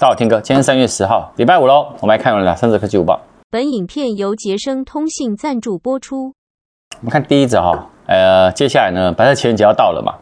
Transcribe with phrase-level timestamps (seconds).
[0.00, 3.20] 大家好，天哥，今天三月十号，礼拜五喽，我们来看哪三则科技午报。
[3.50, 6.32] 本影片由杰生通信赞助播出。
[7.00, 10.14] 我们看第一则哈，呃，接下来呢，白色情人节要到了嘛，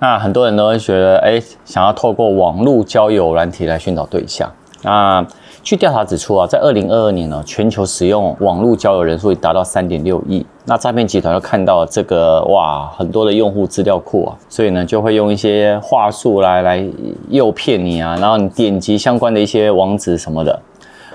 [0.00, 4.52] 那很多人都会觉得，哎，想要透过网络交友软体来寻找对象。
[4.82, 5.24] 那
[5.62, 10.44] 据调查指出啊，在二零二二年呢，全球使用网络交友人数已达到三点六亿。
[10.64, 16.88] 那诈骗集团就看到这个哇，很多的用户资料库啊，所以呢，就会用一些话术来来
[17.30, 20.56] 诱骗你啊，然后你点击相关的一些网址什么的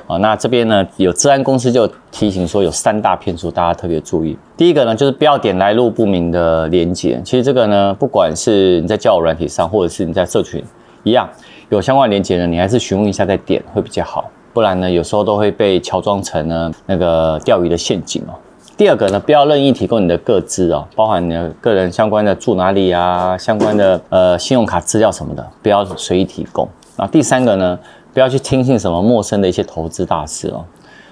[0.06, 0.18] 啊。
[0.18, 4.38] 那这边呢，有治安公司就提醒说，有三大骗术，大家特别注意。
[4.58, 7.22] 第一个呢，就是不要点来路不明的连接。
[7.24, 10.62] 其实这个呢，不管是你在交友软体上，或者是你在社群
[11.04, 11.30] 一样，
[11.70, 14.30] 有相关连接呢，你还是询问一下再点会比较好。
[14.54, 18.36] 不然呢，有时候都会被乔装成呢那个钓鱼的陷阱哦。
[18.78, 26.70] 第二个呢，不要任意提供你的个资哦，包含你的个人相关的住哪里啊，相关的呃信用卡资料什么的，不要随意提供。
[26.96, 27.78] 那第三个呢，
[28.14, 30.64] 不要去听信什么陌生的一些投资大师哦。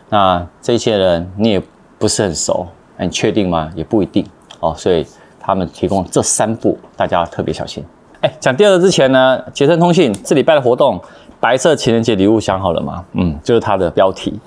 [0.09, 1.61] 那这些人你也
[1.97, 2.67] 不是很熟，
[2.99, 3.72] 你确定吗？
[3.75, 4.23] 也不一定
[4.59, 4.75] 哦。
[4.77, 5.03] 所以
[5.39, 7.83] 他们提供这三步，大家要特别小心。
[8.22, 11.02] 哎，讲第二个之前呢，杰森通信这礼拜的活动。
[11.39, 13.03] 白色情人节礼物想好了吗？
[13.13, 14.39] 嗯，就是它的标题。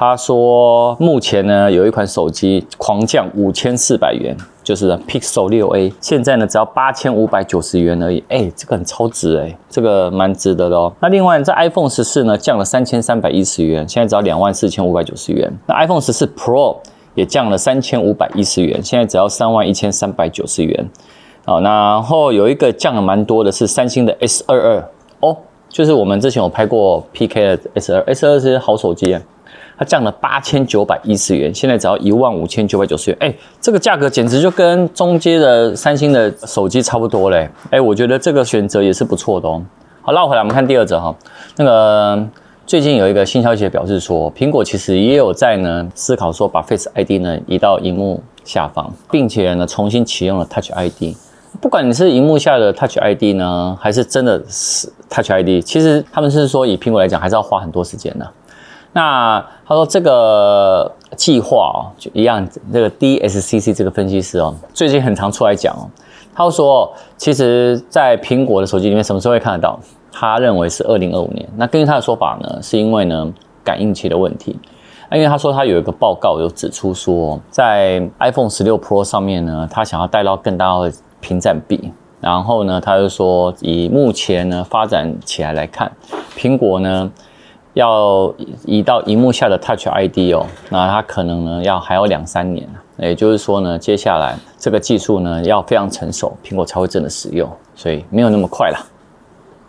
[0.00, 8.22] 他说目前呢有一款手机狂降五千四百元，就是 Pixel 6a，现在呢只要八千五百九十元而已。
[8.28, 10.92] 哎，这个很超值哎，这个蛮值得的哦。
[11.00, 15.52] 那另外在 iPhone 十四呢降了三千三百一十元，现在只要两万四千五百九十元。
[15.66, 16.76] 那 iPhone 十四 Pro
[17.16, 20.88] 也降了三千五百一十元，现在只要三万一千三百九十元。
[21.44, 24.88] 好，然后有一个降了蛮多的是三星的 S 二二
[25.18, 25.36] 哦。
[25.68, 29.20] 就是我们之前有拍过 PK 的 S 二，S 二是好手机啊，
[29.78, 39.62] 它降了八千九百一十元，现在只要一万五千九百九十元，哎，这个价格简直就跟中阶的三星的手机差不多嘞，哎，我觉得这个选择也是不错的哦。
[40.02, 41.14] 好，绕回来我们看第二则哈，
[41.56, 42.26] 那个
[42.66, 51.14] 最近有一个新消息表示说，苹果其实也有在呢思考说把 Face ID 呢移到荧幕下方，并且呢重新启用了 Touch ID。
[51.60, 58.28] 不管你是荧幕下的 Touch ID 呢，还是真的是 Touch ID，其实他们是说以苹果来讲，还是要花很多时间的。
[58.98, 65.86] 那他说这个计划哦，就一样，这个 DSCC 这个分析师哦，最近很常出来讲哦，
[66.34, 69.78] 他说其实在苹果的手机里面，什么时候会看得到？
[70.10, 71.48] 他认为是二零二五年。
[71.56, 73.32] 那根据他的说法呢，是因为呢
[73.62, 74.58] 感应器的问题。
[75.08, 80.92] 那因为他说他有一个报告有指出说，在 iPhone 十六 Pro 上面呢，他想要带到更大的。
[81.20, 85.90] 屏占比，然后呢，他就说，以目前呢发展起来来看，
[86.36, 87.10] 苹果呢
[87.78, 88.34] 要
[88.66, 92.68] 移到荧幕下的 Touch ID 哦，那它可能呢要还要两三年，
[92.98, 98.80] 也就是说呢，接下来这个技术呢要非常成熟，苹果才会真的使用，所以没有那么快啦。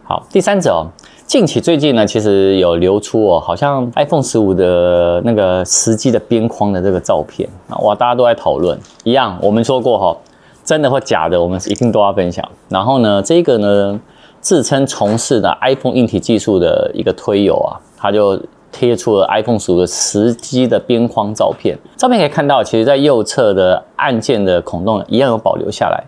[0.03, 0.89] 好，第三者哦，
[1.27, 10.17] 近期最近呢，其实有流出哦，好像 iPhone 十五的那个实际的边框的这个照片啊，哇，大家都在讨论，一样，我们说过哈。
[10.65, 12.47] 真的或假的，我们一定都要分享。
[12.67, 13.99] 然后呢，这个呢，
[14.39, 18.39] 自称从事的 iPhone 硬体技术的一个推友啊，他就
[18.71, 21.77] 贴出了 iPhone 十五的实机的边框照片。
[21.97, 26.03] 照片可以看到，其实在右侧的按键的孔洞一样有保留下来，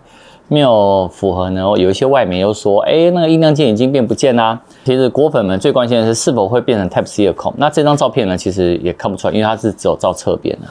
[0.47, 1.61] 没有符合呢。
[1.77, 4.59] 有一些外媒又说，哎，那个音量键已经变不见啦。
[4.85, 7.53] 其实果粉们最关心的是是否会变成 Type C 的孔。
[7.57, 10.67] 那这张照片呢，其实也看不出来，因为它是只有照侧边的。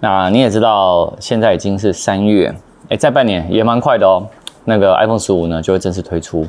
[0.00, 2.54] 那你也知道，现在已经是三月。
[2.88, 4.26] 哎，再半年也蛮快的哦。
[4.64, 6.46] 那个 iPhone 十五呢就会正式推出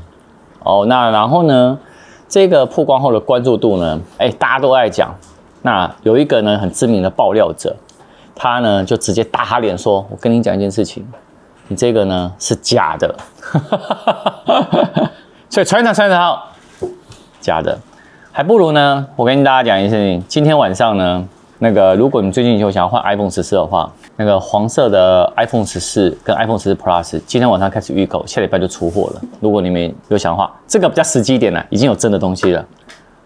[0.63, 0.85] 哦。
[0.87, 1.77] 那然后呢，
[2.31, 5.13] 这个曝光后的关注度呢，哎，大家都爱讲。
[5.63, 7.75] 那有一个呢很知名的爆料者，
[8.33, 11.05] 他呢就直接打他脸说：“我跟你讲一件事情，
[11.67, 13.13] 你这个呢是假的。
[15.51, 16.47] ”所以传传传传好，
[17.41, 17.77] 假的，
[18.31, 21.27] 还不如呢，我跟大家讲一件事情，今天晚上呢。
[21.63, 29.21] 那个，如果你最近有想要换 iPhone 十四的话，那个黄色的 iPhone 十四跟 iPhone 十四 Plus 今天晚上开始预购，下礼拜就出货了。
[29.39, 32.65] 如果你们有想的话，这个比较实际一点呢，已经有真的东西了，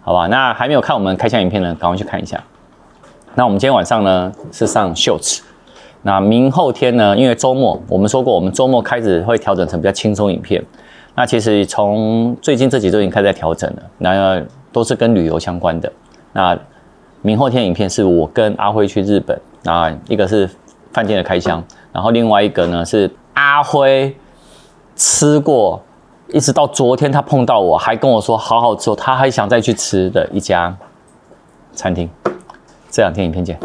[0.02, 0.28] 好吧？
[0.28, 2.38] 那还没有看我们开箱影片呢，赶快去看一下。
[3.36, 5.40] 那我们今天晚上呢是上 Shorts，
[6.02, 10.62] 那明后天呢，因为周末我们说过，我们周末开始会调整成比较轻松影片。
[11.16, 14.44] 那其实从最近这几周已经开始在调整了，那
[14.74, 15.90] 都是跟旅游相关的。
[16.34, 16.60] 那
[17.26, 20.48] 明后天影片是我跟阿辉去日本啊，一个是
[20.94, 24.16] 饭店的开箱，然后另外一个呢是阿辉
[24.96, 25.82] 吃过，
[26.28, 30.78] 一直到昨天他碰到我还跟我说好好吃，他还想再去吃的一家
[31.74, 32.08] 餐厅。
[32.92, 33.60] 这两天影片见。